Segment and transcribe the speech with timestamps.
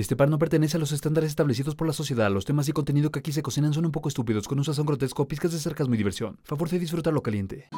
[0.00, 2.30] Este par no pertenece a los estándares establecidos por la sociedad.
[2.30, 4.86] Los temas y contenido que aquí se cocinan son un poco estúpidos, con un sazón
[4.86, 6.38] grotesco, pizcas de sarcasmo y diversión.
[6.42, 7.68] Favor de disfrutarlo caliente.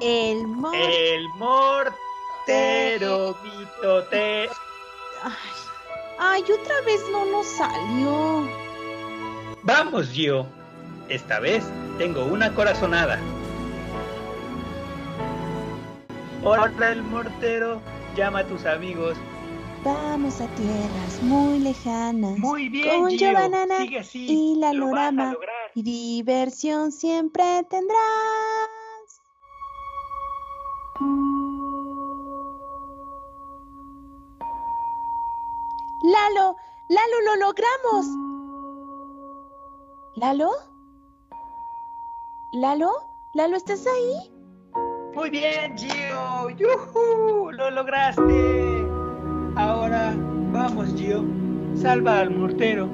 [0.00, 0.74] El mor...
[0.74, 4.48] El mortero mitote.
[5.22, 5.32] Ay,
[6.18, 8.48] ay, otra vez no nos salió.
[9.62, 10.48] Vamos, Gio.
[11.08, 11.62] Esta vez
[11.96, 13.20] tengo una corazonada.
[16.42, 17.80] Hola, el mortero.
[18.16, 19.16] Llama a tus amigos.
[19.84, 22.38] Vamos a tierras muy lejanas.
[22.38, 23.30] Muy bien, Con Gio.
[23.80, 24.26] Sigue así.
[24.28, 25.34] y la Lo vas a.
[25.74, 27.98] Y diversión siempre tendrás.
[36.02, 36.56] Lalo,
[36.88, 38.06] Lalo, lo logramos.
[40.16, 40.50] ¿Lalo?
[42.52, 42.90] ¿Lalo?
[43.32, 44.31] ¿Lalo, estás ahí?
[45.14, 46.50] Muy bien, Gio.
[46.50, 47.50] ¡Yujú!
[47.52, 48.86] Lo lograste.
[49.56, 50.14] Ahora,
[50.52, 51.24] vamos, Gio.
[51.74, 52.88] Salva al mortero.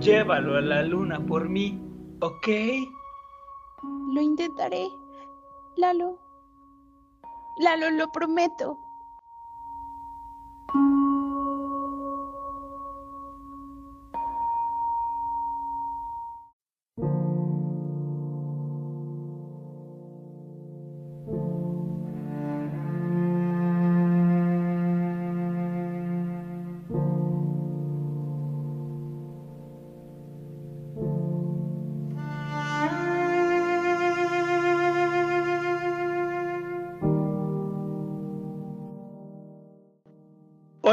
[0.00, 1.80] Llévalo a la luna por mí,
[2.20, 2.48] ¿ok?
[4.12, 4.88] Lo intentaré.
[5.76, 6.18] Lalo.
[7.58, 8.78] Lalo, lo prometo.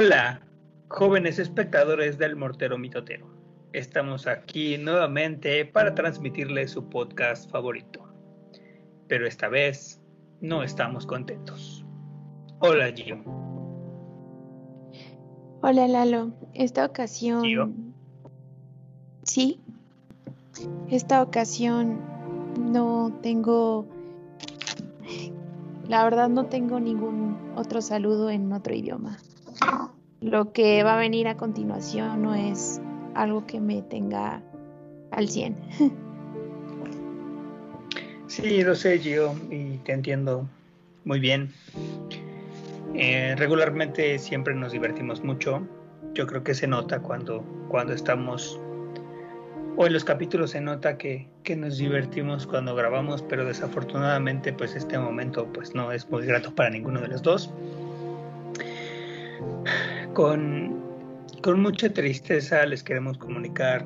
[0.01, 0.39] Hola,
[0.87, 3.27] jóvenes espectadores del Mortero Mitotero.
[3.73, 8.07] Estamos aquí nuevamente para transmitirles su podcast favorito.
[9.09, 10.01] Pero esta vez
[10.39, 11.83] no estamos contentos.
[12.59, 13.21] Hola, Gio.
[15.63, 16.31] Hola, Lalo.
[16.53, 17.43] Esta ocasión.
[17.43, 17.69] ¿Gio?
[19.23, 19.59] Sí.
[20.87, 21.99] Esta ocasión
[22.71, 23.85] no tengo.
[25.89, 29.17] La verdad, no tengo ningún otro saludo en otro idioma.
[30.21, 32.81] Lo que va a venir a continuación no es
[33.15, 34.41] algo que me tenga
[35.11, 35.55] al 100.
[38.27, 40.47] Sí, lo sé, Gio, y te entiendo
[41.03, 41.51] muy bien.
[42.93, 45.67] Eh, regularmente siempre nos divertimos mucho.
[46.13, 48.59] Yo creo que se nota cuando, cuando estamos,
[49.77, 54.75] o en los capítulos se nota que, que nos divertimos cuando grabamos, pero desafortunadamente pues
[54.75, 57.51] este momento pues no es muy grato para ninguno de los dos.
[60.19, 63.85] Con, mucha tristeza les queremos comunicar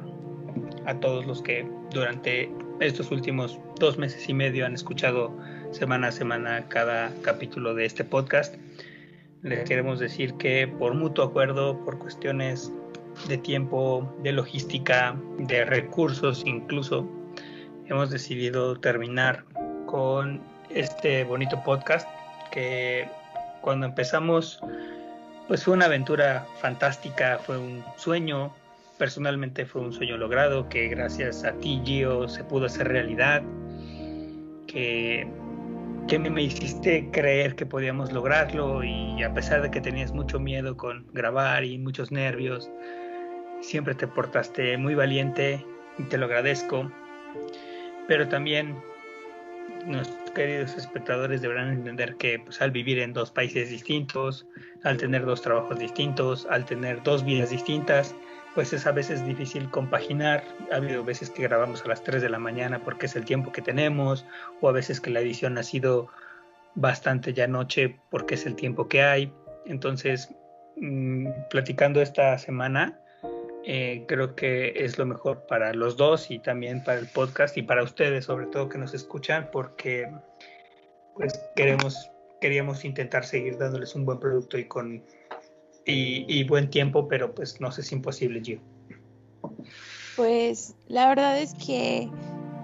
[0.88, 5.32] a todos los que durante estos últimos dos meses y medio han escuchado
[5.70, 8.56] semana a semana cada capítulo de este podcast.
[9.44, 12.74] Les queremos decir que por mutuo acuerdo, por cuestiones
[13.28, 17.08] de tiempo, de logística, de recursos incluso,
[17.86, 19.46] hemos decidido terminar
[19.86, 22.10] con este bonito podcast
[22.52, 23.08] que
[23.62, 24.60] cuando empezamos
[25.48, 28.54] pues fue una aventura fantástica, fue un sueño,
[28.98, 33.44] personalmente fue un sueño logrado que gracias a ti Gio se pudo hacer realidad,
[34.68, 35.28] que,
[36.08, 40.40] que me, me hiciste creer que podíamos lograrlo y a pesar de que tenías mucho
[40.40, 42.70] miedo con grabar y muchos nervios,
[43.62, 45.66] siempre te portaste muy valiente
[45.98, 46.92] y te lo agradezco,
[48.08, 48.78] pero también
[49.86, 54.46] nuestros queridos espectadores deberán entender que pues, al vivir en dos países distintos,
[54.84, 58.16] al tener dos trabajos distintos, al tener dos vidas distintas,
[58.56, 60.44] pues es a veces difícil compaginar.
[60.72, 63.52] Ha habido veces que grabamos a las 3 de la mañana porque es el tiempo
[63.52, 64.26] que tenemos,
[64.62, 66.10] o a veces que la edición ha sido
[66.76, 69.34] bastante ya noche porque es el tiempo que hay.
[69.66, 70.34] Entonces,
[70.78, 73.00] mmm, platicando esta semana,
[73.66, 77.62] eh, creo que es lo mejor para los dos y también para el podcast y
[77.62, 80.12] para ustedes sobre todo que nos escuchan porque
[81.16, 82.10] pues queremos
[82.42, 85.04] queríamos intentar seguir dándoles un buen producto y con
[85.86, 88.60] y, y buen tiempo pero pues no es imposible Gio.
[90.16, 92.10] Pues la verdad es que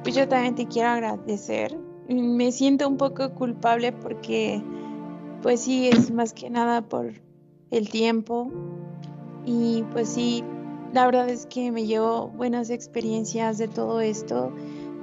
[0.03, 1.75] pues yo también te quiero agradecer.
[2.07, 4.61] Me siento un poco culpable porque
[5.41, 7.13] pues sí es más que nada por
[7.71, 8.51] el tiempo.
[9.45, 10.43] Y pues sí
[10.93, 14.51] la verdad es que me llevo buenas experiencias de todo esto.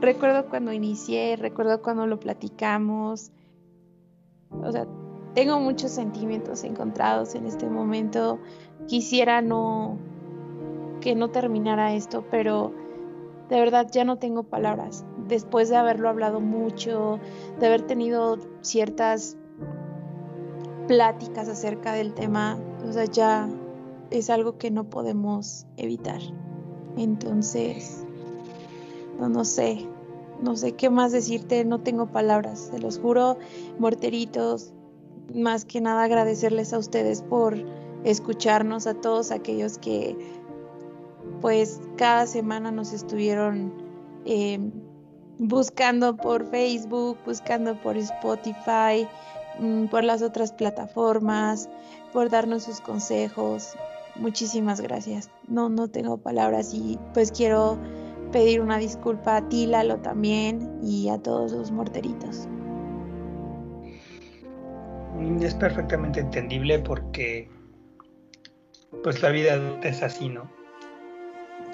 [0.00, 3.30] Recuerdo cuando inicié, recuerdo cuando lo platicamos.
[4.50, 4.86] O sea,
[5.34, 8.40] tengo muchos sentimientos encontrados en este momento.
[8.86, 9.98] Quisiera no
[11.00, 12.72] que no terminara esto, pero
[13.48, 15.04] de verdad ya no tengo palabras.
[15.28, 17.20] Después de haberlo hablado mucho,
[17.60, 19.36] de haber tenido ciertas
[20.88, 23.48] pláticas acerca del tema, o sea, ya
[24.10, 26.20] es algo que no podemos evitar.
[26.96, 28.04] Entonces,
[29.18, 29.86] no, no sé,
[30.40, 33.38] no sé qué más decirte, no tengo palabras, se los juro,
[33.78, 34.72] morteritos,
[35.34, 37.56] más que nada agradecerles a ustedes por
[38.04, 40.16] escucharnos, a todos aquellos que
[41.40, 43.72] pues cada semana nos estuvieron
[44.24, 44.70] em,
[45.38, 49.06] buscando por Facebook, buscando por Spotify,
[49.58, 51.68] mm, por las otras plataformas,
[52.12, 53.74] por darnos sus consejos.
[54.18, 55.30] Muchísimas gracias.
[55.46, 57.78] No, no tengo palabras y pues quiero
[58.32, 62.48] pedir una disculpa a ti, Lalo, también y a todos los morteritos.
[65.40, 67.48] Es perfectamente entendible porque
[69.02, 70.50] pues la vida es así, ¿no?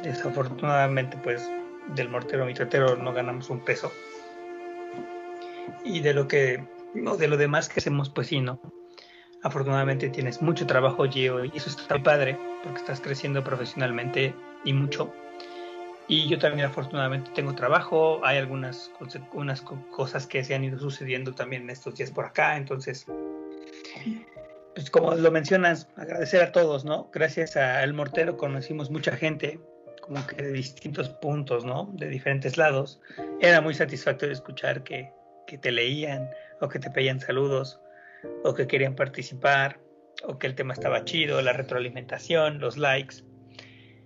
[0.03, 1.49] Desafortunadamente pues
[1.95, 3.91] del mortero mitretero no ganamos un peso.
[5.85, 6.65] Y de lo que,
[6.95, 8.61] no, de lo demás que hacemos pues sí, ¿no?
[9.43, 14.35] Afortunadamente tienes mucho trabajo, Gio, y eso está muy padre porque estás creciendo profesionalmente
[14.65, 15.13] y mucho.
[16.07, 18.93] Y yo también afortunadamente tengo trabajo, hay algunas
[19.33, 23.07] unas cosas que se han ido sucediendo también en estos días por acá, entonces,
[24.75, 27.09] pues como lo mencionas, agradecer a todos, ¿no?
[27.13, 29.59] Gracias al mortero conocimos mucha gente,
[30.03, 31.91] como que de distintos puntos, ¿no?
[31.95, 33.01] De diferentes lados.
[33.41, 35.13] Era muy satisfactorio escuchar que,
[35.47, 36.29] que te leían
[36.61, 37.81] o que te pedían saludos
[38.45, 39.81] o que querían participar
[40.25, 43.17] o que el tema estaba chido, la retroalimentación, los likes.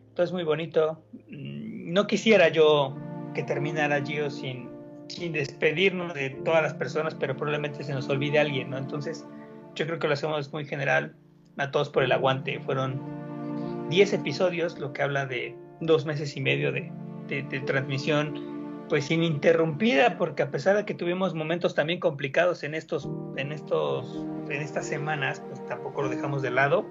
[0.08, 1.04] Entonces, muy bonito.
[1.28, 2.96] Mm, no quisiera yo
[3.34, 4.70] que terminara Gio sin,
[5.08, 8.78] sin despedirnos de todas las personas, pero probablemente se nos olvide alguien, ¿no?
[8.78, 9.26] Entonces,
[9.74, 11.14] yo creo que lo hacemos muy general.
[11.58, 12.60] A todos por el aguante.
[12.60, 13.00] Fueron
[13.88, 16.92] 10 episodios, lo que habla de dos meses y medio de,
[17.28, 18.55] de, de transmisión
[18.88, 24.26] pues ininterrumpida porque a pesar de que tuvimos momentos también complicados en estos en estos
[24.48, 26.86] en estas semanas pues tampoco lo dejamos de lado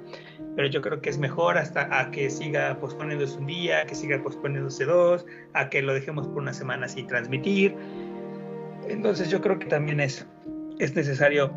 [0.55, 3.95] pero yo creo que es mejor hasta a que siga posponiéndose un día a que
[3.95, 7.75] siga posponiéndose dos a que lo dejemos por una semana sin transmitir
[8.87, 10.27] entonces yo creo que también es
[10.79, 11.53] es necesario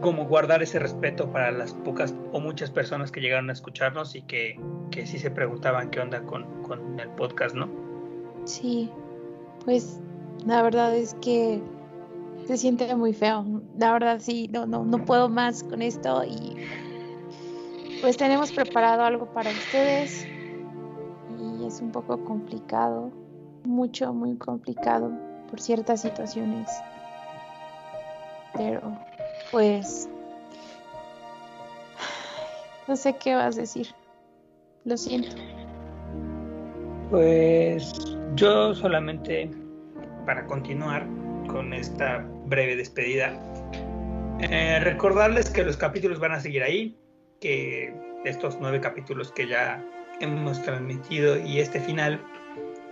[0.00, 4.22] como guardar ese respeto para las pocas o muchas personas que llegaron a escucharnos y
[4.22, 7.83] que, que sí se preguntaban qué onda con, con el podcast, ¿no?
[8.44, 8.90] Sí,
[9.64, 10.00] pues
[10.46, 11.62] la verdad es que
[12.46, 13.44] se siente muy feo.
[13.78, 16.56] La verdad sí, no, no, no puedo más con esto y
[18.00, 20.26] pues tenemos preparado algo para ustedes
[21.40, 23.10] y es un poco complicado,
[23.64, 25.10] mucho, muy complicado
[25.48, 26.68] por ciertas situaciones.
[28.54, 28.80] Pero
[29.50, 30.08] pues
[32.88, 33.88] no sé qué vas a decir.
[34.84, 35.34] Lo siento.
[37.10, 39.50] Pues yo solamente,
[40.26, 41.06] para continuar
[41.48, 43.38] con esta breve despedida,
[44.40, 46.96] eh, recordarles que los capítulos van a seguir ahí,
[47.40, 47.94] que
[48.24, 49.84] estos nueve capítulos que ya
[50.20, 52.20] hemos transmitido y este final,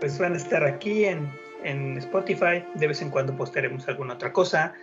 [0.01, 1.31] pues van a estar aquí en,
[1.65, 2.65] en Spotify.
[2.75, 4.75] De vez en cuando postearemos alguna otra cosa.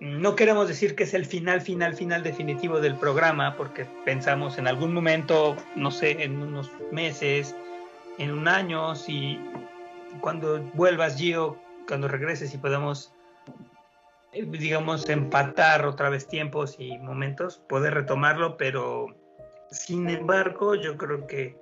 [0.00, 4.66] No queremos decir que es el final, final, final definitivo del programa, porque pensamos en
[4.66, 7.54] algún momento, no sé, en unos meses,
[8.18, 9.38] en un año, si
[10.20, 13.12] cuando vuelvas, Gio, cuando regreses y podamos,
[14.32, 19.14] digamos, empatar otra vez tiempos y momentos, poder retomarlo, pero
[19.70, 21.56] sin embargo, yo creo que,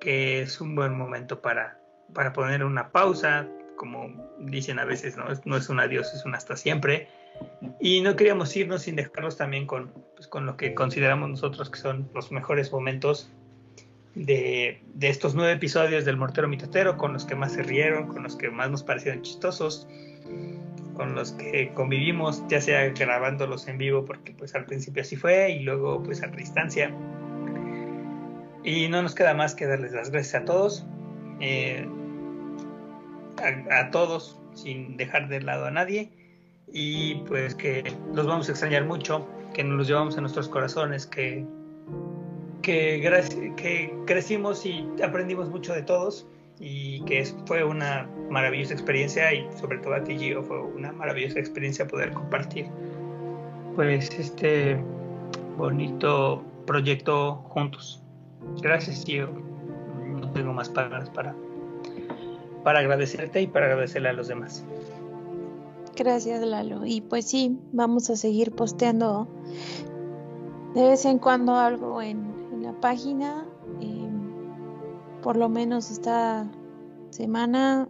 [0.00, 1.78] que es un buen momento para,
[2.14, 5.26] para poner una pausa, como dicen a veces, ¿no?
[5.44, 7.08] no es un adiós, es un hasta siempre.
[7.80, 11.78] Y no queríamos irnos sin dejarlos también con, pues, con lo que consideramos nosotros que
[11.78, 13.30] son los mejores momentos
[14.18, 18.36] de, estos nueve episodios del Mortero Mitatero, con los que más se rieron, con los
[18.36, 19.86] que más nos parecieron chistosos,
[20.94, 25.52] con los que convivimos, ya sea grabándolos en vivo, porque pues al principio así fue,
[25.52, 26.92] y luego pues a distancia.
[28.64, 30.84] Y no nos queda más que darles las gracias a todos,
[31.40, 31.88] eh,
[33.70, 36.10] a, todos, sin dejar de lado a nadie,
[36.72, 41.06] y pues que los vamos a extrañar mucho, que nos los llevamos en nuestros corazones,
[41.06, 41.46] que
[42.68, 46.26] que, crecimos y aprendimos mucho de todos
[46.60, 51.38] y que fue una maravillosa experiencia y sobre todo a ti Gio fue una maravillosa
[51.38, 52.66] experiencia poder compartir
[53.74, 54.76] pues este
[55.56, 58.02] bonito proyecto juntos.
[58.60, 59.30] Gracias Gio,
[60.04, 61.34] no tengo más palabras para,
[62.64, 64.64] para agradecerte y para agradecerle a los demás.
[65.96, 69.26] Gracias Lalo y pues sí, vamos a seguir posteando
[70.74, 72.37] de vez en cuando algo en
[72.72, 73.46] página.
[73.80, 74.18] Em,
[75.22, 76.46] por lo menos esta
[77.10, 77.88] semana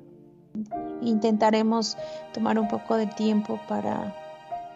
[1.02, 1.96] intentaremos
[2.32, 4.14] tomar un poco de tiempo para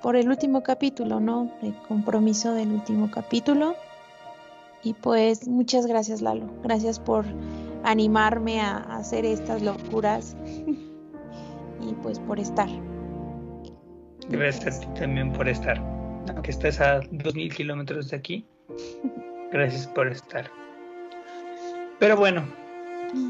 [0.03, 1.51] por el último capítulo, ¿no?
[1.63, 3.77] El compromiso del último capítulo.
[4.83, 7.25] Y pues muchas gracias Lalo, gracias por
[7.85, 10.37] animarme a hacer estas locuras
[11.81, 12.69] y pues por estar.
[14.29, 15.79] Gracias a ti también por estar,
[16.29, 18.47] aunque estés a 2.000 kilómetros de aquí.
[19.53, 20.51] Gracias por estar.
[21.99, 22.45] Pero bueno,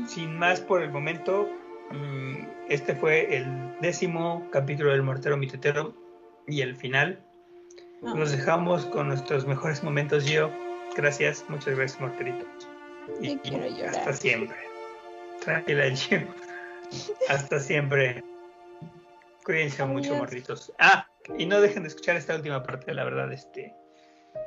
[0.06, 1.48] sin más por el momento,
[1.90, 2.36] mm,
[2.68, 3.46] este fue el
[3.80, 5.94] décimo capítulo del Mortero Mitetero
[6.46, 7.22] y el final.
[8.00, 10.50] Nos dejamos con nuestros mejores momentos, Gio.
[10.96, 12.46] Gracias, muchas gracias, Morterito.
[13.20, 13.38] Y
[13.84, 14.56] hasta siempre.
[15.44, 16.26] Tranquila, Gio.
[17.28, 18.22] Hasta siempre.
[19.44, 20.72] Cuídense mucho, morritos.
[20.78, 23.74] Ah, y no dejen de escuchar esta última parte, la verdad, este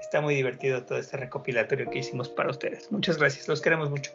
[0.01, 2.92] está muy divertido todo este recopilatorio que hicimos para ustedes.
[2.92, 4.12] Muchas gracias, los queremos mucho.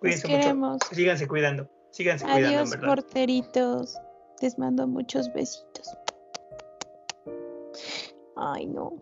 [0.00, 0.72] Cuídense Los queremos.
[0.74, 0.94] mucho.
[0.94, 1.68] Síganse cuidando.
[1.90, 2.88] Síganse cuidando, en Adiós, verdad.
[2.88, 3.96] porteritos.
[4.42, 5.96] Les mando muchos besitos.
[8.36, 9.00] Ay, no.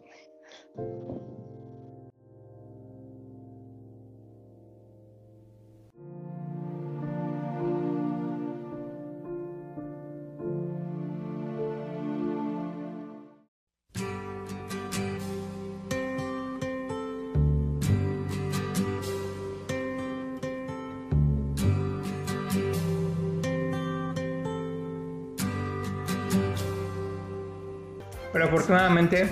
[28.62, 29.28] Afortunadamente,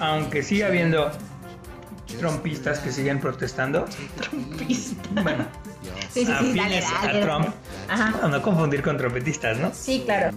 [0.00, 1.12] aunque siga habiendo
[2.18, 3.84] trompistas que siguen protestando,
[5.22, 5.46] bueno,
[6.10, 7.22] Sí, sí, sí, dale, afines dale.
[7.22, 7.48] a Trump,
[7.88, 8.10] Ajá.
[8.22, 9.70] no, no confundir con trompetistas, ¿no?
[9.72, 10.32] Sí, claro.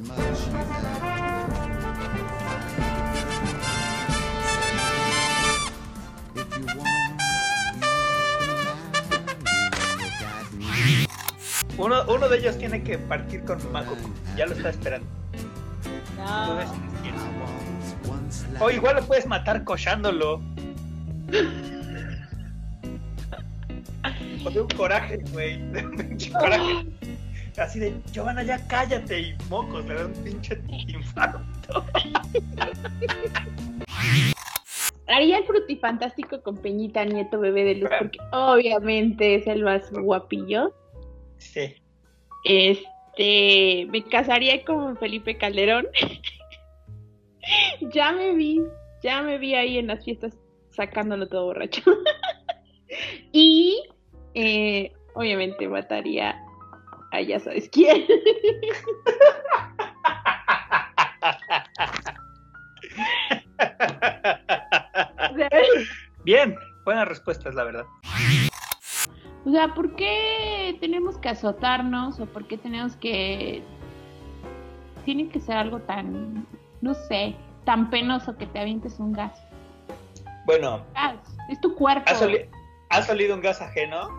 [11.77, 15.07] Uno, uno de ellos tiene que partir con Makoku, ya lo está esperando.
[18.61, 20.39] O igual lo puedes matar cochándolo.
[24.45, 25.57] O de un coraje, güey.
[25.71, 26.85] De un pinche coraje.
[27.57, 31.41] Así de, Giovanna, ya cállate y mocos, le da un pinche infarto.
[35.07, 40.73] Haría el frutifantástico con Peñita Nieto, bebé de luz, porque obviamente es el más guapillo.
[41.37, 41.75] Sí.
[42.45, 45.87] Este, me casaría con Felipe Calderón.
[47.93, 48.61] ya me vi,
[49.03, 50.37] ya me vi ahí en las fiestas
[50.69, 51.81] sacándolo todo borracho.
[53.31, 53.83] y
[54.33, 56.35] eh, obviamente mataría
[57.11, 58.05] a ya sabes quién.
[66.23, 66.55] Bien,
[66.85, 67.85] buenas respuestas, la verdad.
[69.45, 73.63] O sea, ¿por qué tenemos que azotarnos o por qué tenemos que...
[75.03, 76.45] Tiene que ser algo tan,
[76.81, 77.35] no sé,
[77.65, 79.31] tan penoso que te avientes un gas.
[80.45, 81.15] Bueno, Ah,
[81.49, 82.03] es tu cuerpo.
[82.07, 82.49] ¿has, oli-
[82.89, 84.09] has olido un gas ajeno?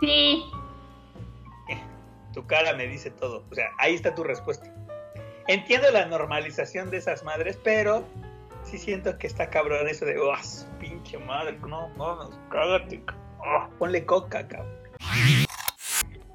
[0.00, 0.42] Sí,
[2.32, 3.44] Tu cara me dice todo.
[3.50, 4.70] O sea, ahí está tu respuesta.
[5.48, 8.04] Entiendo la normalización de esas madres, pero
[8.64, 10.34] sí siento que está cabrón eso de, oh,
[10.80, 13.00] pinche madre, no, no, no, cágate,
[13.38, 14.74] oh, ponle coca, cabrón.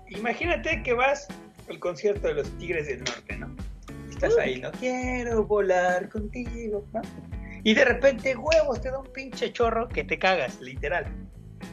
[0.07, 1.27] Imagínate que vas
[1.69, 3.55] al concierto de los Tigres del Norte, ¿no?
[4.21, 7.01] Estás ahí, no quiero volar contigo, ¿no?
[7.63, 11.05] Y de repente, huevos, te da un pinche chorro que te cagas, literal.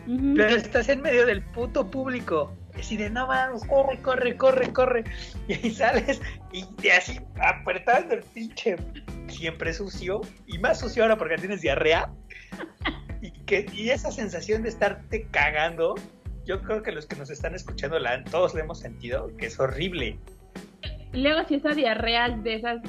[0.06, 0.34] Ujú.
[0.34, 2.56] Pero estás en medio del puto público.
[2.74, 5.04] Así de no vamos, corre, corre, corre, corre.
[5.46, 8.76] Y ahí sales y así apretando el pinche
[9.28, 10.22] siempre sucio.
[10.46, 12.10] Y más sucio ahora porque tienes diarrea.
[13.20, 15.96] Y, que, y esa sensación de estarte cagando,
[16.46, 19.58] yo creo que los que nos están escuchando la, todos lo hemos sentido, que es
[19.60, 20.18] horrible.
[21.12, 22.80] Luego si esa diarrea de esas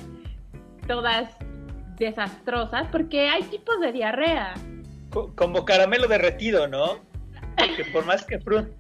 [0.88, 1.32] todas
[1.98, 4.54] desastrosas, porque hay tipos de diarrea.
[5.12, 7.00] Co- como caramelo derretido, ¿no?
[7.76, 8.74] Que por más que frun...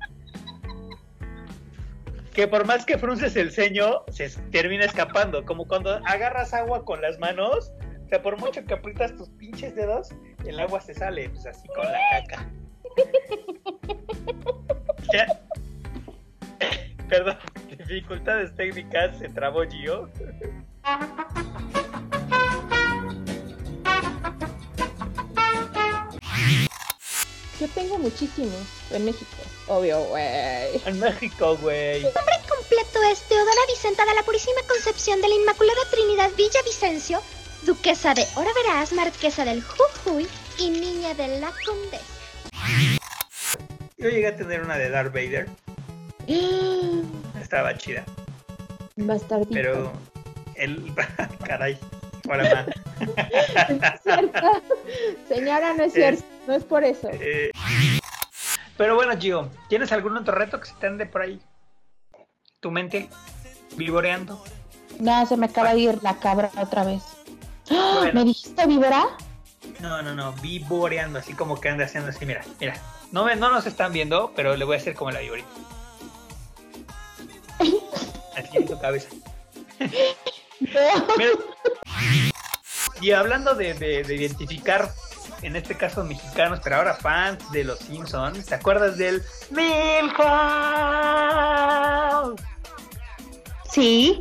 [2.33, 5.43] que por más que frunces el ceño, se termina escapando.
[5.45, 7.71] Como cuando agarras agua con las manos,
[8.05, 10.09] o sea, por mucho que aprietas tus pinches dedos,
[10.45, 12.49] el agua se sale, pues así con la caca.
[17.09, 17.37] Perdón,
[17.89, 20.09] dificultades técnicas, se trabó Gio.
[27.59, 28.53] Yo tengo muchísimos
[28.91, 29.35] en México,
[29.67, 30.81] obvio, güey.
[30.85, 32.03] En México, güey.
[32.03, 37.21] completo es Teodora Vicenta de la Purísima Concepción de la Inmaculada Trinidad Villavicencio,
[37.63, 40.27] duquesa de Ora Verás, marquesa del Jujuy
[40.57, 42.05] y niña de la Condesa.
[43.97, 45.49] Yo llegué a tener una de Darth Vader,
[47.49, 48.03] estaba chida.
[48.95, 49.51] Bastardito.
[49.51, 49.91] Pero
[50.55, 50.93] el.
[51.47, 51.77] Caray.
[52.29, 52.67] Ahora más.
[53.69, 54.61] es cierto.
[55.27, 56.23] Señora, no es cierto.
[56.47, 57.09] No es por eso.
[57.11, 57.49] Eh,
[58.77, 61.41] pero bueno, Gio, ¿tienes algún otro reto que se te ande por ahí?
[62.59, 63.09] ¿Tu mente
[63.75, 64.43] vivoreando?
[64.99, 67.01] No, se me acaba de ir la cabra otra vez.
[67.71, 67.95] ¡Ah!
[67.99, 68.13] Bueno.
[68.13, 69.05] ¿Me dijiste víbora?
[69.79, 72.75] No, no, no, vivoreando, así como que anda haciendo así, mira, mira.
[73.11, 75.47] No, me- no nos están viendo, pero le voy a hacer como la viborita.
[78.49, 79.09] Aquí en tu cabeza.
[80.59, 81.31] Mira.
[82.99, 84.91] Y hablando de, de- de identificar,
[85.43, 90.19] en este caso mexicanos, pero ahora fans de los Simpsons, ¿te acuerdas del Milhouse?
[93.71, 94.19] Sí.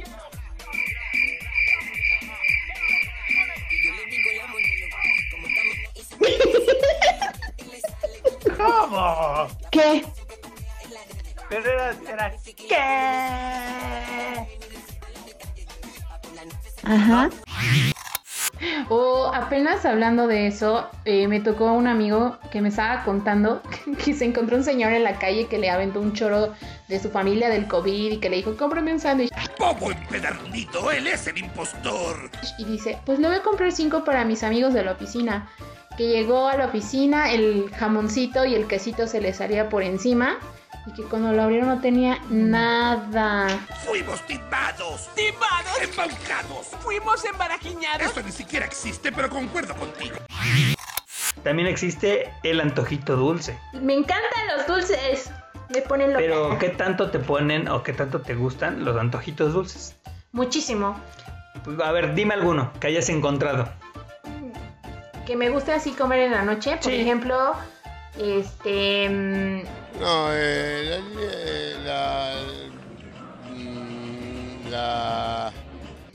[8.56, 9.48] ¿Cómo?
[9.70, 10.04] ¿Qué?
[11.48, 12.26] Pero era, era
[16.84, 17.30] Ajá.
[18.88, 23.62] O apenas hablando de eso, eh, me tocó un amigo que me estaba contando
[24.04, 26.54] que se encontró un señor en la calle que le aventó un choro
[26.88, 29.30] de su familia del COVID y que le dijo, cómprame un sándwich.
[29.58, 32.30] Bobo empedernito, él es el impostor.
[32.58, 35.50] Y dice, pues le voy a comprar cinco para mis amigos de la oficina.
[35.98, 40.38] Que llegó a la oficina, el jamoncito y el quesito se le salía por encima.
[40.86, 43.48] Y que cuando lo abrieron no tenía nada.
[43.84, 45.10] Fuimos timados.
[45.16, 45.82] ¿Timados?
[45.82, 46.66] Embaucados.
[46.78, 48.06] Fuimos embarajiñados.
[48.06, 50.16] Esto ni siquiera existe, pero concuerdo contigo.
[51.42, 53.58] También existe el antojito dulce.
[53.72, 55.32] Me encantan los dulces.
[55.70, 56.20] Me ponen loca.
[56.20, 59.96] Pero, ¿qué tanto te ponen o qué tanto te gustan los antojitos dulces?
[60.30, 60.96] Muchísimo.
[61.64, 63.68] Pues, a ver, dime alguno que hayas encontrado.
[65.28, 66.78] Que me gusta así comer en la noche.
[66.82, 67.00] Por Sí.
[67.00, 67.52] ejemplo,
[68.18, 69.10] este...
[69.10, 69.62] mm,
[70.00, 71.02] No, eh,
[71.84, 72.34] la, la,
[73.52, 75.52] mm, la,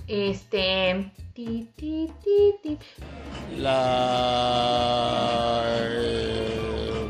[0.08, 1.12] Este...
[1.36, 2.79] ti, ti, ti, ti.
[3.58, 7.08] la, eh,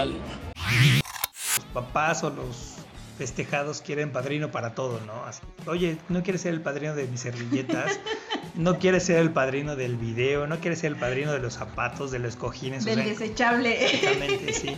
[0.00, 0.06] eh,
[1.56, 2.77] Los papás o los
[3.18, 5.24] festejados quieren padrino para todo, ¿no?
[5.24, 7.98] Así, Oye, ¿no quieres ser el padrino de mis servilletas?
[8.54, 10.46] ¿No quieres ser el padrino del video?
[10.46, 12.84] ¿No quieres ser el padrino de los zapatos, de los cojines?
[12.84, 13.84] O Del sea, desechable.
[13.84, 14.76] Exactamente, sí.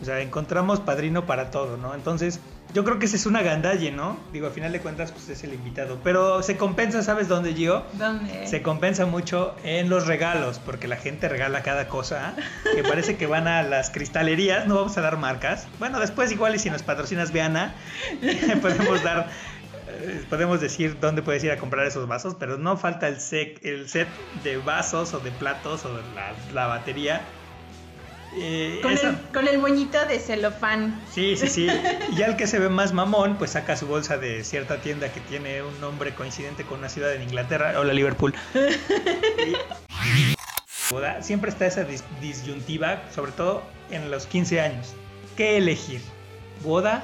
[0.00, 1.94] O sea, encontramos padrino para todo, ¿no?
[1.94, 2.40] Entonces,
[2.74, 4.18] yo creo que ese es una gandalle, ¿no?
[4.32, 6.00] Digo, a final de cuentas, pues es el invitado.
[6.02, 7.84] Pero se compensa, ¿sabes dónde, Gio?
[7.92, 8.46] ¿Dónde?
[8.46, 12.34] Se compensa mucho en los regalos, porque la gente regala cada cosa,
[12.74, 15.66] que parece que van a las cristalerías, no vamos a dar marcas.
[15.78, 17.74] Bueno, después igual y si nos patrocinas Viana,
[18.62, 19.28] podemos dar,
[19.88, 23.62] eh, podemos decir dónde puedes ir a comprar esos vasos, pero no falta el set,
[23.64, 24.08] el set
[24.42, 27.22] de vasos o de platos o la, la batería.
[28.34, 31.00] Eh, Con esa- el, con el moñito de celofán.
[31.12, 31.66] Sí, sí, sí.
[32.16, 35.20] Y al que se ve más mamón, pues saca su bolsa de cierta tienda que
[35.20, 37.74] tiene un nombre coincidente con una ciudad en Inglaterra.
[37.78, 38.34] Hola, Liverpool.
[41.20, 44.88] Siempre está esa dis- disyuntiva, sobre todo en los 15 años.
[45.36, 46.02] ¿Qué elegir?
[46.62, 47.02] ¿Boda?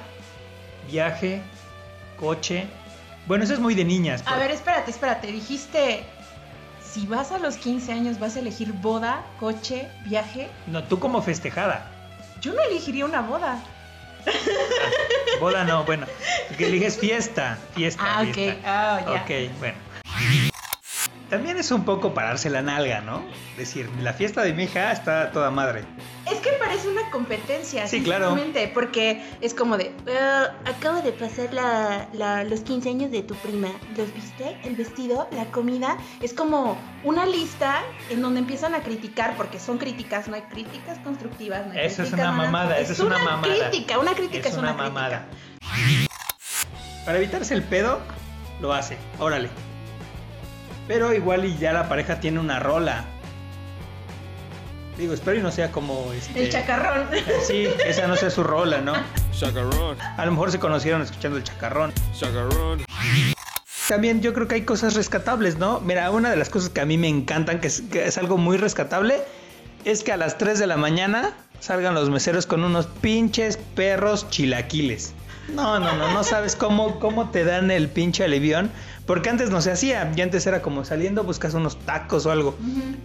[0.91, 1.41] ¿Viaje?
[2.19, 2.67] ¿Coche?
[3.27, 4.23] Bueno, eso es muy de niñas.
[4.23, 5.27] A pero- ver, espérate, espérate.
[5.29, 6.05] Dijiste,
[6.92, 10.48] si vas a los 15 años, vas a elegir boda, coche, viaje.
[10.66, 11.90] No, tú como festejada.
[12.40, 13.62] Yo no elegiría una boda.
[15.40, 16.07] Boda no, bueno.
[16.57, 17.59] Que eliges fiesta.
[17.74, 18.03] Fiesta.
[18.05, 18.35] Ah, ok.
[18.35, 18.61] fiesta.
[18.64, 19.22] Ah, ya.
[19.22, 19.79] Ok, bueno.
[21.31, 23.23] También es un poco pararse la nalga, ¿no?
[23.59, 25.85] Decir, la fiesta de mi hija está toda madre.
[26.25, 27.87] Es que parece una competencia.
[27.87, 28.35] Sí, claro.
[28.73, 33.35] Porque es como de, "Ah, acabo de pasar la, la- los 15 años de tu
[33.35, 33.69] prima.
[33.95, 34.59] ¿Los viste?
[34.64, 35.99] El vestido, la comida.
[36.23, 40.99] Es como una lista en donde empiezan a criticar, porque son críticas, no hay críticas
[41.01, 41.67] constructivas.
[41.67, 43.69] No hay Eso es una mamada, eso es una mamada.
[43.71, 44.88] crítica, una crítica es, es una, crítica.
[44.95, 45.27] mamada.
[47.05, 48.01] Para evitarse el pedo,
[48.62, 48.97] lo hace.
[49.19, 49.51] Órale.
[50.88, 53.05] Pero igual y ya la pareja tiene una rola.
[54.96, 56.42] Digo, espero y no sea como este.
[56.42, 57.07] El chacarrón.
[57.46, 58.94] Sí, esa no sea su rola, ¿no?
[59.31, 61.92] chacarrón, A lo mejor se conocieron escuchando el chacarrón.
[62.18, 62.85] chacarrón.
[63.88, 65.81] También yo creo que hay cosas rescatables, ¿no?
[65.81, 68.37] Mira, una de las cosas que a mí me encantan, que es, que es algo
[68.37, 69.22] muy rescatable,
[69.85, 74.29] es que a las 3 de la mañana salgan los meseros con unos pinches perros
[74.31, 75.14] chilaquiles.
[75.48, 78.70] No, no, no, no sabes cómo, cómo te dan el pinche alivión.
[79.06, 82.54] Porque antes no se hacía, y antes era como saliendo buscas unos tacos o algo.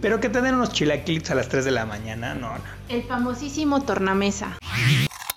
[0.02, 2.64] Pero que te den unos chilaquiles a las 3 de la mañana, no, no.
[2.90, 4.58] El famosísimo tornamesa.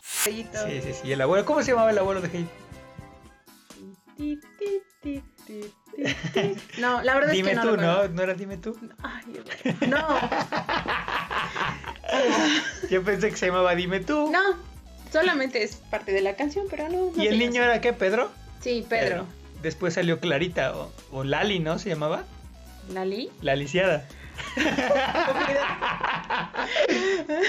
[0.03, 1.11] Sí, sí, sí.
[1.13, 2.49] El abuelo, ¿cómo se llamaba el abuelo de Heidi?
[6.79, 7.71] No, la verdad Dime es que no.
[7.71, 8.07] tú, lo ¿no?
[8.09, 8.77] ¿No era dime tú?
[9.01, 9.23] Ay,
[9.87, 10.05] no,
[12.89, 14.29] Yo pensé que se llamaba dime tú.
[14.31, 14.39] no,
[15.11, 17.11] solamente es parte de la canción, pero no.
[17.15, 18.31] no ¿Y el niño era qué, Pedro?
[18.59, 19.25] Sí, Pedro.
[19.61, 21.79] Después salió Clarita o, o Lali, ¿no?
[21.79, 22.25] Se llamaba.
[22.89, 23.29] ¿Lali?
[23.41, 24.07] La lisiada.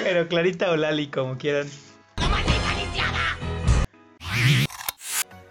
[0.03, 1.69] Pero Clarita o Lali, como quieran.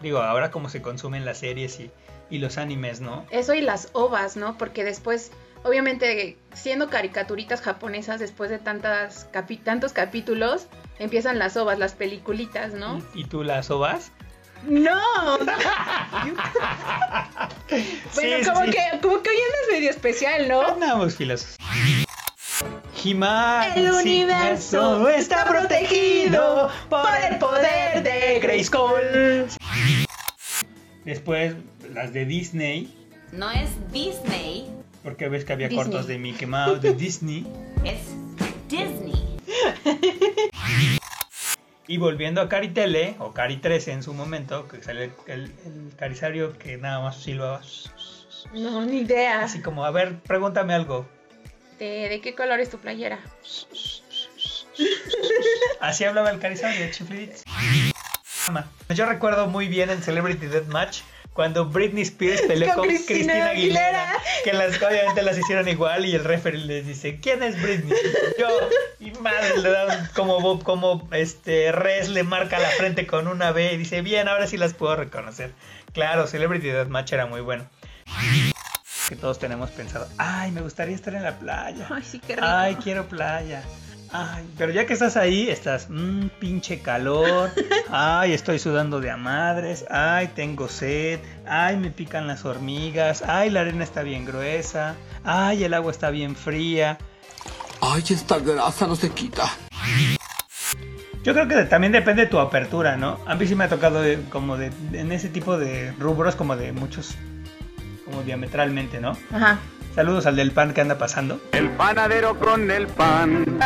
[0.01, 1.91] Digo, ahora como se consumen las series y,
[2.29, 3.25] y los animes, ¿no?
[3.31, 4.57] Eso y las ovas, ¿no?
[4.57, 5.31] Porque después,
[5.67, 10.67] obviamente, siendo caricaturitas japonesas, después de tantas capi- tantos capítulos,
[10.99, 13.01] empiezan las ovas, las peliculitas, ¿no?
[13.13, 14.11] ¿Y tú las ovas?
[14.63, 14.99] ¡No!
[15.37, 15.47] bueno,
[18.11, 18.71] Sí, como, sí.
[18.71, 20.61] Que, como que hoy andas medio especial, ¿no?
[20.61, 21.55] Andamos filosos.
[23.03, 29.45] He-Man, El universo está protegido por el poder de Grayskull.
[31.05, 31.55] Después
[31.93, 32.93] las de Disney,
[33.31, 34.71] No es Disney,
[35.07, 35.85] porque ves que había Disney.
[35.85, 37.47] cortos de Mickey Mouse, de Disney.
[37.85, 38.09] es
[38.67, 39.13] Disney.
[41.87, 46.57] Y volviendo a Caritele, o Cari 13 en su momento, que sale el, el carisario
[46.57, 47.61] que nada más silbaba.
[48.51, 49.45] No, ni idea.
[49.45, 51.07] Así como, a ver, pregúntame algo.
[51.79, 53.19] ¿De, de qué color es tu playera?
[55.79, 57.45] Así hablaba el carisario de Chiflidits.
[58.89, 60.99] Yo recuerdo muy bien en Celebrity Deathmatch
[61.37, 64.23] cuando Britney Spears peleó Con con, Cristina Cristina, Aguilera, Aguilera.
[64.43, 67.93] que las obviamente las hicieron igual y el referee les dice, ¿quién es Britney?
[68.39, 68.47] Yo,
[68.99, 73.51] y madre, le dan como, Bob- como este Res le marca la frente con una
[73.51, 75.51] B y dice, bien, ahora sí las puedo reconocer.
[75.93, 77.67] Claro, Celebrity Deathmatch era muy bueno.
[79.07, 81.87] Que todos tenemos pensado, ay, me gustaría estar en la playa.
[81.89, 82.47] Ay, sí, qué rico.
[82.49, 83.63] Ay, quiero playa.
[84.11, 87.51] Ay, pero ya que estás ahí, estás, mmm, pinche calor.
[87.91, 89.85] Ay, estoy sudando de a madres.
[89.89, 91.19] Ay, tengo sed.
[91.45, 93.21] Ay, me pican las hormigas.
[93.21, 94.95] Ay, la arena está bien gruesa.
[95.23, 96.97] Ay, el agua está bien fría.
[97.81, 99.49] Ay, esta grasa no se quita.
[101.23, 103.19] Yo creo que también depende de tu apertura, ¿no?
[103.25, 106.55] A mí sí me ha tocado de- como de, en ese tipo de rubros, como
[106.55, 107.15] de muchos,
[108.05, 109.17] como diametralmente, ¿no?
[109.33, 109.59] Ajá.
[109.97, 111.41] Saludos al del pan que anda pasando.
[111.53, 113.57] El panadero con el pan.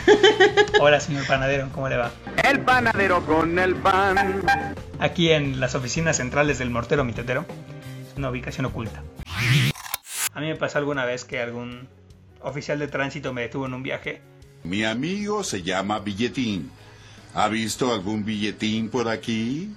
[0.80, 2.10] Hola, señor panadero, ¿cómo le va?
[2.42, 4.42] El panadero con el pan.
[4.98, 7.46] aquí en las oficinas centrales del Mortero Mitetero.
[8.10, 9.04] Es una ubicación oculta.
[10.34, 11.86] A mí me pasó alguna vez que algún
[12.40, 14.22] oficial de tránsito me detuvo en un viaje.
[14.64, 16.68] Mi amigo se llama Billetín.
[17.32, 19.72] ¿Ha visto algún billetín por aquí?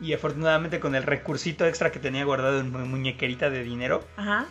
[0.00, 4.46] Y afortunadamente con el recursito extra que tenía guardado en mi muñequerita de dinero, Ajá.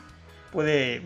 [0.53, 1.01] Pude,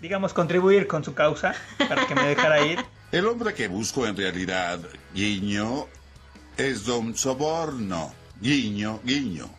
[0.00, 2.78] digamos, contribuir con su causa para que me dejara ir.
[3.12, 4.80] El hombre que busco en realidad,
[5.14, 5.86] guiño,
[6.56, 8.14] es Don Soborno.
[8.40, 9.50] Guiño, guiño.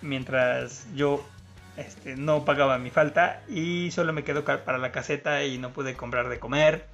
[0.00, 1.24] Mientras yo
[1.76, 5.94] este, no pagaba mi falta y solo me quedó para la caseta y no pude
[5.94, 6.86] comprar de comer.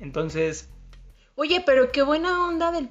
[0.00, 0.68] Entonces,
[1.38, 2.88] Oye, pero qué buena onda del-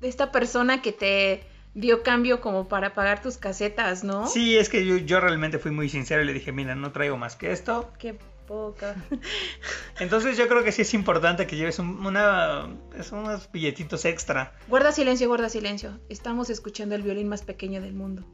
[0.00, 4.26] de esta persona que te dio cambio como para pagar tus casetas, ¿no?
[4.26, 7.16] Sí, es que yo, yo realmente fui muy sincero y le dije, mira, no traigo
[7.16, 7.92] más que esto.
[7.98, 8.96] Qué poca.
[10.00, 14.54] Entonces yo creo que sí es importante que lleves un- una, es unos billetitos extra.
[14.68, 16.00] Guarda silencio, guarda silencio.
[16.08, 18.24] Estamos escuchando el violín más pequeño del mundo.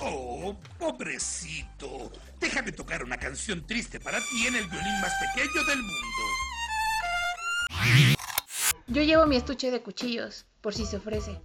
[0.00, 2.12] Oh, pobrecito.
[2.40, 6.22] Déjame tocar una canción triste para ti en el violín más pequeño del mundo.
[8.86, 11.40] Yo llevo mi estuche de cuchillos, por si se ofrece.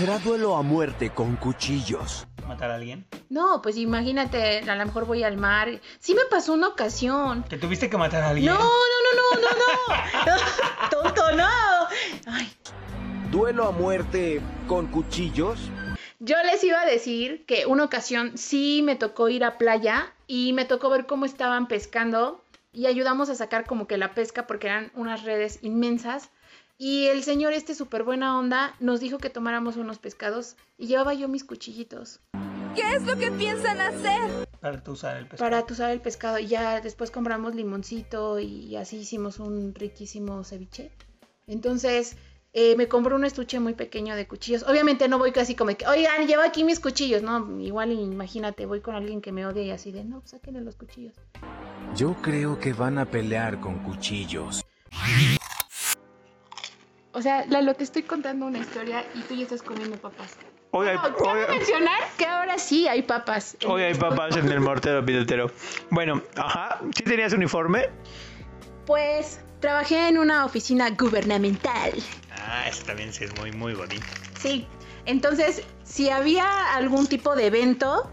[0.00, 2.26] Será duelo a muerte con cuchillos.
[2.48, 3.04] ¿Matar a alguien?
[3.28, 5.68] No, pues imagínate, a lo mejor voy al mar.
[5.98, 7.42] Sí me pasó una ocasión.
[7.42, 8.50] ¿Que tuviste que matar a alguien?
[8.50, 10.90] No, no, no, no, no, no.
[10.90, 11.48] Tonto, no.
[12.24, 12.50] Ay,
[13.30, 15.68] ¿Duelo a muerte con cuchillos?
[16.18, 20.54] Yo les iba a decir que una ocasión sí me tocó ir a playa y
[20.54, 24.68] me tocó ver cómo estaban pescando y ayudamos a sacar como que la pesca porque
[24.68, 26.30] eran unas redes inmensas.
[26.82, 31.12] Y el señor este súper buena onda nos dijo que tomáramos unos pescados y llevaba
[31.12, 32.20] yo mis cuchillitos
[32.74, 34.48] ¿Qué es lo que piensan hacer?
[34.62, 35.50] Para tú usar el pescado.
[35.50, 36.38] para usar el pescado.
[36.38, 40.90] Y ya después compramos limoncito y así hicimos un riquísimo ceviche.
[41.46, 42.16] Entonces
[42.54, 44.62] eh, me compré un estuche muy pequeño de cuchillos.
[44.62, 47.20] Obviamente no voy casi como que, oigan, llevo aquí mis cuchillos.
[47.20, 50.76] No, igual imagínate, voy con alguien que me odia y así de, no, sáquenle los
[50.76, 51.14] cuchillos.
[51.94, 54.64] Yo creo que van a pelear con cuchillos.
[57.12, 60.36] O sea, Lalo, te estoy contando una historia y tú ya estás comiendo papas.
[60.72, 63.56] No, cabe mencionar que ahora sí hay papas.
[63.66, 65.50] Hoy hay papás en el mortero pitetero.
[65.90, 67.88] Bueno, ajá, ¿sí tenías uniforme?
[68.86, 71.92] Pues trabajé en una oficina gubernamental.
[72.30, 74.06] Ah, eso también sí es muy, muy bonito.
[74.38, 74.68] Sí,
[75.06, 78.08] entonces si había algún tipo de evento,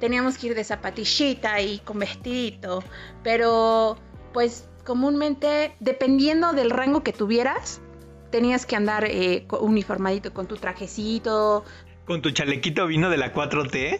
[0.00, 2.82] teníamos que ir de zapatillita y con vestidito,
[3.22, 3.98] pero
[4.32, 7.82] pues comúnmente, dependiendo del rango que tuvieras,
[8.30, 11.64] tenías que andar eh, uniformadito con tu trajecito.
[12.06, 13.98] ¿Con tu chalequito vino de la 4T?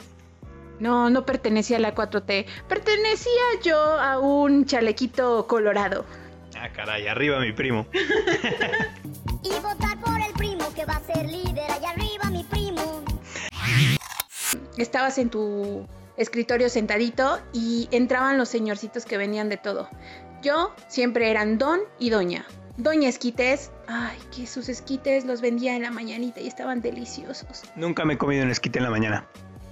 [0.81, 2.47] No, no pertenecía a la 4T.
[2.69, 6.05] Pertenecía yo a un chalequito colorado.
[6.57, 7.87] Ah, caray, arriba mi primo.
[9.41, 11.71] Y votar por el primo que va a ser líder.
[11.71, 13.05] Allá arriba mi primo.
[14.77, 15.87] Estabas en tu
[16.17, 19.88] escritorio sentadito y entraban los señorcitos que venían de todo.
[20.43, 22.45] Yo siempre eran don y doña.
[22.79, 27.62] Doña Esquites, ay, que sus esquites los vendía en la mañanita y estaban deliciosos.
[27.75, 29.27] Nunca me he comido un esquite en la mañana.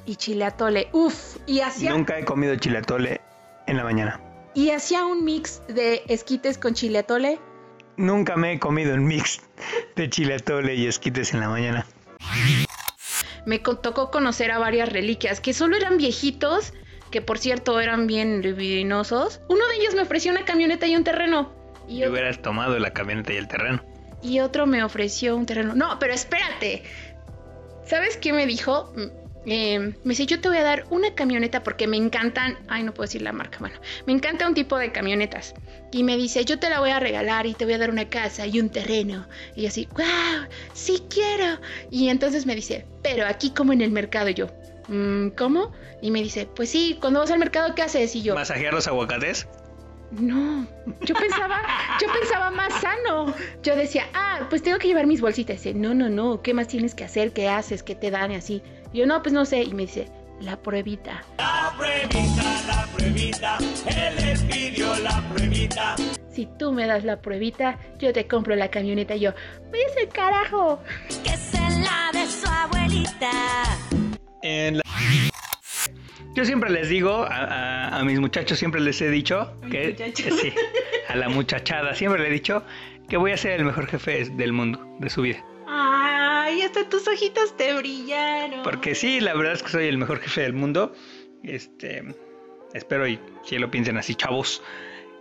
[0.06, 3.20] Y chile atole, uff, y hacía Nunca he comido chilatole
[3.68, 4.20] en la mañana.
[4.54, 7.38] y hacía un mix de esquites con chile atole.
[7.96, 9.40] Nunca me he comido un mix
[9.94, 11.86] de chilatole y esquites en la mañana.
[13.44, 16.72] Me tocó conocer a varias reliquias que solo eran viejitos,
[17.12, 19.40] que por cierto eran bien libidinosos.
[19.48, 21.52] Uno de ellos me ofreció una camioneta y un terreno.
[21.88, 23.82] Y Y otro- hubieras tomado la camioneta y el terreno.
[24.22, 25.74] y otro me ofreció un terreno.
[25.74, 26.82] No, pero espérate.
[27.84, 28.92] ¿Sabes qué me dijo?
[29.48, 32.92] Eh, me dice, yo te voy a dar una camioneta porque me encantan, ay, no
[32.92, 35.54] puedo decir la marca, bueno, me encanta un tipo de camionetas.
[35.92, 38.08] Y me dice, yo te la voy a regalar y te voy a dar una
[38.08, 39.28] casa y un terreno.
[39.54, 41.60] Y yo así, wow, sí quiero.
[41.92, 44.48] Y entonces me dice, pero aquí como en el mercado Y yo.
[44.88, 45.70] "Mm, ¿Cómo?
[46.02, 48.16] Y me dice, pues sí, cuando vas al mercado, ¿qué haces?
[48.16, 49.46] Y yo, ¿Masajear los aguacates?
[50.12, 50.66] No,
[51.02, 51.60] yo pensaba,
[52.00, 53.34] yo pensaba más sano.
[53.62, 55.56] Yo decía, ah, pues tengo que llevar mis bolsitas.
[55.56, 57.32] Dice, no, no, no, ¿qué más tienes que hacer?
[57.32, 57.82] ¿Qué haces?
[57.82, 58.32] ¿Qué te dan?
[58.32, 58.62] Y así.
[58.92, 59.62] Y yo, no, pues no sé.
[59.62, 60.08] Y me dice,
[60.40, 61.22] la pruebita.
[61.38, 65.96] La pruebita, la pruebita, él les pidió la pruebita.
[66.30, 69.14] Si tú me das la pruebita, yo te compro la camioneta.
[69.16, 69.32] Y yo,
[69.72, 70.80] váyase el carajo.
[71.24, 73.30] Que se la de su abuelita.
[74.42, 74.82] En la-
[76.36, 77.26] Yo siempre les digo, a,
[77.88, 80.52] a- a mis muchachos siempre les he dicho que sí,
[81.08, 82.62] a la muchachada siempre le he dicho
[83.08, 85.42] que voy a ser el mejor jefe del mundo, de su vida.
[85.66, 88.62] Ay, hasta tus ojitos te brillaron.
[88.62, 90.92] Porque sí, la verdad es que soy el mejor jefe del mundo.
[91.42, 92.04] Este,
[92.74, 93.18] espero y
[93.48, 94.62] que lo piensen así, chavos.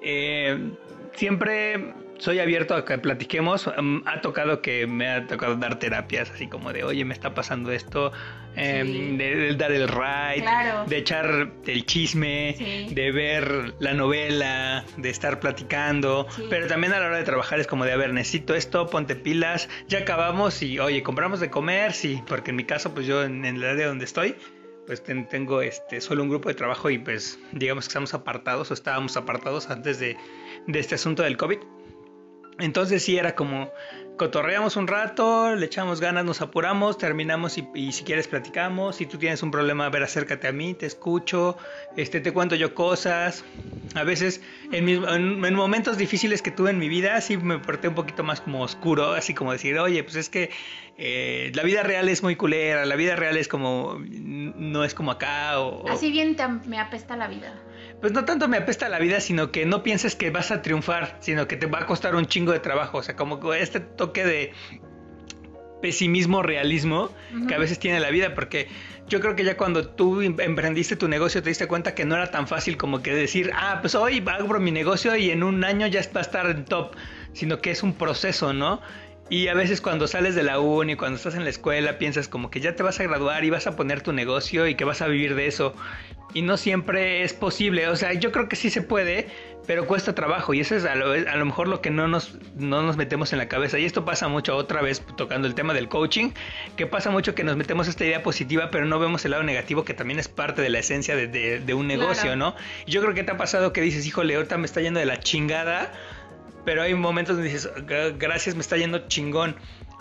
[0.02, 0.72] Eh,
[1.14, 3.68] siempre soy abierto a que platiquemos.
[3.78, 7.34] Mm, ha tocado que me ha tocado dar terapias, así como de, oye, me está
[7.34, 8.12] pasando esto,
[8.56, 9.18] eh, Sí.
[9.18, 10.86] de, de dar el ride, Claro.
[10.90, 12.88] de echar el chisme, Sí.
[12.94, 16.28] de ver la novela, de estar platicando.
[16.36, 16.44] Sí.
[16.50, 19.16] Pero también a la hora de trabajar es como de, a ver, necesito esto, ponte
[19.16, 23.24] pilas, ya acabamos y, oye, compramos de comer, sí, porque en mi caso, pues yo
[23.24, 24.36] en, en el área donde estoy,
[24.88, 28.70] pues ten- tengo este solo un grupo de trabajo y pues digamos que estamos apartados
[28.70, 30.16] o estábamos apartados antes de,
[30.68, 31.58] de este asunto del COVID.
[32.60, 33.72] Entonces sí era como
[34.18, 38.96] cotorreamos un rato, le echamos ganas, nos apuramos, terminamos y, y si quieres platicamos.
[38.96, 41.58] Si tú tienes un problema, a ver, acércate a mí, te escucho,
[41.98, 43.44] este, te cuento yo cosas.
[43.94, 44.42] A veces
[44.72, 47.96] en, mis- en- en momentos difíciles que tuve en mi vida, sí me porté un
[47.96, 50.50] poquito más como oscuro, así como decir, oye, pues es que
[50.98, 55.12] eh, la vida real es muy culera, la vida real es como, no es como
[55.12, 55.54] acá.
[55.90, 57.54] Así bien te- me apesta la vida.
[58.02, 61.18] Pues no tanto me apesta la vida, sino que no pienses que vas a triunfar,
[61.22, 63.00] sino que te va a costar un chingo de trabajo.
[63.00, 64.54] O sea, como este toque de
[65.82, 67.12] pesimismo, realismo
[67.48, 68.68] que a veces tiene la vida, porque
[69.08, 72.16] yo creo que ya cuando tú em- emprendiste tu negocio te diste cuenta que no
[72.16, 75.64] era tan fácil como que decir, ah, pues hoy abro mi negocio y en un
[75.64, 76.96] año ya va a estar en top,
[77.34, 78.82] sino que es un proceso, ¿no?
[79.30, 82.52] Y a veces cuando sales de la uni, cuando estás en la escuela, piensas como
[82.52, 85.02] que ya te vas a graduar y vas a poner tu negocio y que vas
[85.02, 85.74] a vivir de eso.
[86.36, 87.88] Y no siempre es posible.
[87.88, 89.28] O sea, yo creo que sí se puede,
[89.66, 90.54] pero cuesta trabajo.
[90.54, 93.32] Y eso es a lo, a lo mejor lo que no nos, no nos metemos
[93.34, 93.80] en la cabeza.
[93.80, 96.32] Y esto pasa mucho otra vez tocando el tema del coaching,
[96.76, 99.86] que pasa mucho que nos metemos esta idea positiva, pero no vemos el lado negativo,
[99.86, 102.36] que también es parte de la esencia de, de- de un negocio, Claro.
[102.36, 102.56] ¿no?
[102.86, 105.06] Y yo creo que te ha pasado que dices, híjole, ahorita me está yendo de
[105.08, 105.94] la chingada
[106.66, 109.56] pero hay momentos donde dices, "Gra- gracias, me está yendo chingón.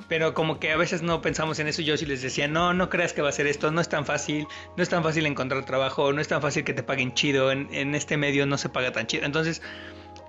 [0.08, 1.80] Pero como que a veces no pensamos en eso.
[1.80, 4.04] Yo sí les decía, no, no creas que va a ser esto, no es tan
[4.04, 4.46] fácil,
[4.76, 7.68] no es tan fácil encontrar trabajo, no es tan fácil que te paguen chido, en,
[7.72, 9.24] en este medio no se paga tan chido.
[9.24, 9.62] Entonces,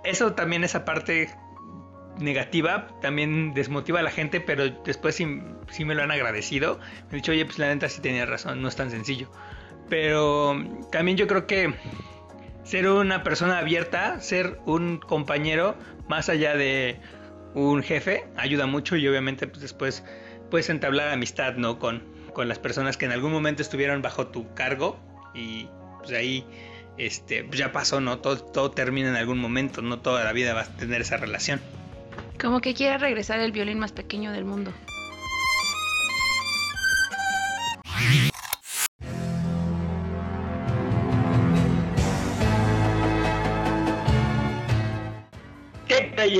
[0.05, 1.29] eso también, esa parte
[2.19, 5.27] negativa, también desmotiva a la gente, pero después sí,
[5.69, 6.79] sí me lo han agradecido.
[6.79, 9.29] Me han dicho, oye, pues la neta sí tenía razón, no es tan sencillo.
[9.89, 10.55] Pero
[10.91, 11.73] también yo creo que
[12.65, 15.77] ser una persona abierta, ser un compañero
[16.09, 16.99] más allá de
[17.53, 20.03] un jefe, ayuda mucho y obviamente pues después
[20.51, 21.79] puedes entablar amistad, ¿no?
[21.79, 24.99] Con, con las personas que en algún momento estuvieron bajo tu cargo
[25.33, 26.45] y pues ahí
[26.97, 28.19] este, pues, ya pasó, ¿no?
[28.19, 31.61] Todo, todo termina en algún momento, no toda la vida vas a tener esa relación.
[32.41, 34.73] Como que quiere regresar el violín más pequeño del mundo.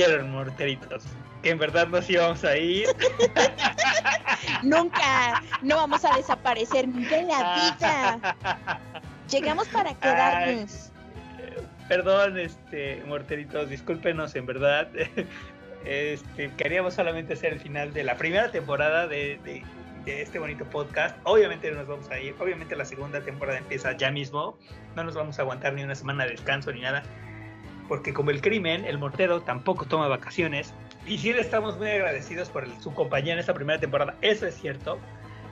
[0.04, 1.04] Cayeron, morteritos?
[1.42, 2.88] que en verdad nos íbamos a ir.
[4.62, 8.80] Nunca, no vamos a desaparecer en la vida.
[9.30, 10.90] Llegamos para quedarnos.
[11.88, 14.88] Perdón, este, morteritos, discúlpenos, en verdad.
[15.84, 19.62] Este, queríamos solamente hacer el final de la primera temporada de, de-
[20.04, 21.16] de este bonito podcast.
[21.22, 22.34] Obviamente no nos vamos a ir.
[22.40, 24.58] Obviamente la segunda temporada empieza ya mismo.
[24.96, 27.04] No nos vamos a aguantar ni una semana de descanso ni nada.
[27.88, 30.74] Porque como el crimen, el mortero tampoco toma vacaciones.
[31.06, 34.14] Y sí le estamos muy agradecidos por el- su compañía en esta primera temporada.
[34.22, 34.98] Eso es cierto.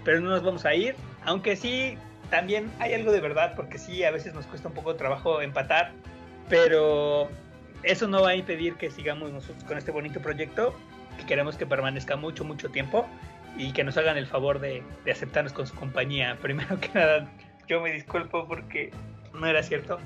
[0.05, 0.97] Pero no nos vamos a ir.
[1.25, 1.97] Aunque sí,
[2.31, 3.55] también hay algo de verdad.
[3.55, 5.93] Porque sí, a veces nos cuesta un poco de trabajo empatar.
[6.49, 7.29] Pero
[7.83, 10.75] eso no va a impedir que sigamos nosotros con este bonito proyecto.
[11.19, 13.07] Que queremos que permanezca mucho, mucho tiempo.
[13.57, 16.37] Y que nos hagan el favor de, de aceptarnos con su compañía.
[16.43, 17.29] Primero que nada,
[17.69, 18.91] yo me disculpo porque
[19.33, 19.99] no era cierto.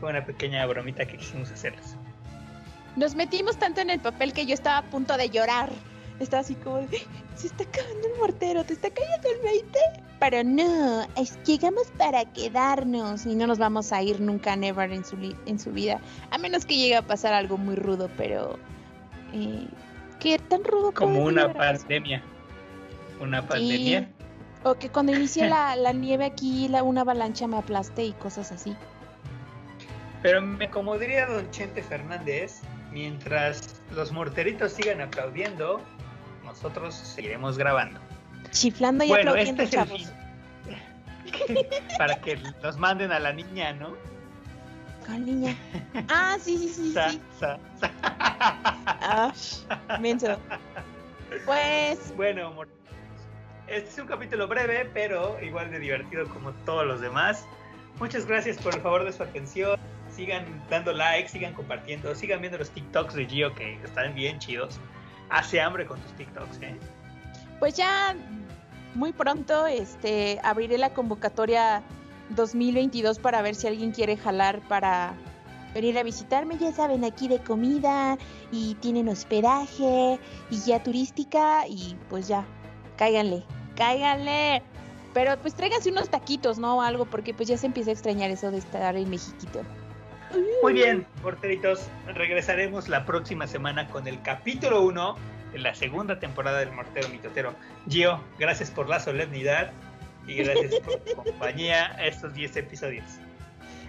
[0.00, 1.96] Fue una pequeña bromita que quisimos hacerles.
[2.96, 5.70] Nos metimos tanto en el papel que yo estaba a punto de llorar.
[6.18, 7.02] Estaba así como, de,
[7.34, 9.78] se está acabando el mortero, te está cayendo el 20.
[10.18, 11.06] Pero no,
[11.44, 15.72] llegamos para quedarnos y no nos vamos a ir nunca, never en su, en su
[15.72, 16.00] vida.
[16.30, 18.58] A menos que llegue a pasar algo muy rudo, pero...
[19.34, 19.66] Eh,
[20.20, 22.22] ¿Qué tan rudo Como una pandemia.
[23.20, 24.08] Una pandemia.
[24.64, 28.50] O que cuando inicie la, la nieve aquí, la, una avalancha me aplaste y cosas
[28.52, 28.74] así.
[30.22, 35.80] Pero me- como diría don Chente Fernández, mientras los morteritos sigan aplaudiendo,
[36.44, 38.00] nosotros seguiremos grabando.
[38.50, 40.12] Chiflando y bueno, aplaudiendo, este es chavos.
[41.98, 43.94] Para que nos manden a la niña, ¿no?
[45.04, 45.54] ¿Cuál niña?
[46.08, 47.20] Ah, sí, sí, sí, Sa- sí.
[47.38, 47.92] sa- sa-
[49.00, 49.32] Ah,
[50.00, 50.36] menso.
[51.44, 52.52] Pues, Bueno,
[53.68, 57.44] este es un capítulo breve, pero igual de divertido como todos los demás.
[57.98, 59.78] Muchas gracias por el favor de su atención.
[60.16, 64.80] Sigan dando like, sigan compartiendo, sigan viendo los TikToks de Gio que están bien chidos.
[65.28, 66.76] Hace hambre con tus TikToks, ¿eh?
[67.58, 68.14] pues ya
[68.94, 71.82] muy pronto este abriré la convocatoria
[72.30, 75.14] 2022 para ver si alguien quiere jalar para
[75.74, 76.58] venir a visitarme.
[76.58, 78.18] Ya saben, aquí de comida
[78.50, 80.18] y tienen hospedaje
[80.50, 82.44] y guía turística y pues ya,
[82.96, 83.44] cáiganle,
[83.76, 84.62] cáiganle.
[85.12, 86.76] Pero pues tráiganse unos taquitos, ¿no?
[86.78, 89.60] O algo, porque pues ya se empieza a extrañar eso de estar en Mexiquito.
[90.62, 95.16] Muy bien, porteritos, regresaremos la próxima semana con el capítulo 1
[95.52, 97.54] de la segunda temporada del Mortero Mitotero.
[97.88, 99.70] Gio, gracias por la solemnidad
[100.26, 103.04] y gracias por tu compañía estos 10 episodios.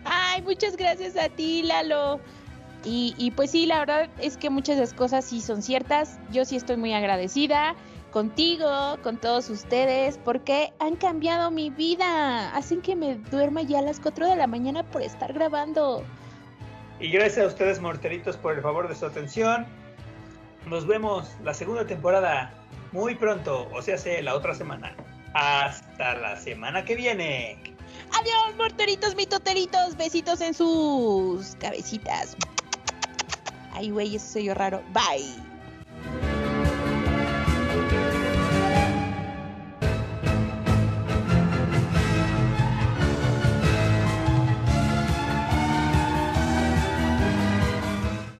[0.05, 2.19] Ay, muchas gracias a ti, Lalo.
[2.83, 6.19] Y, y pues sí, la verdad es que muchas de las cosas sí son ciertas.
[6.31, 7.75] Yo sí estoy muy agradecida
[8.11, 12.55] contigo, con todos ustedes, porque han cambiado mi vida.
[12.55, 16.03] Hacen que me duerma ya a las 4 de la mañana por estar grabando.
[16.99, 19.65] Y gracias a ustedes, morteritos, por el favor de su atención.
[20.65, 22.51] Nos vemos la segunda temporada
[22.91, 24.95] muy pronto, o sea, la otra semana.
[25.33, 27.57] Hasta la semana que viene.
[28.19, 29.95] Adiós, morteritos, mitoteritos.
[29.95, 32.35] Besitos en sus cabecitas.
[33.73, 34.81] Ay, güey, eso soy yo raro.
[34.93, 35.46] Bye.